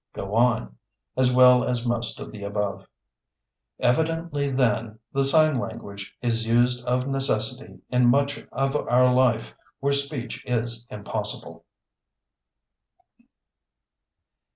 [0.13, 0.77] "Go on,"
[1.15, 2.87] as well as most of the above.
[3.79, 9.93] Evidently, then, the Sign Language is used of necessity in much of our life where
[9.93, 11.65] speech is impossible.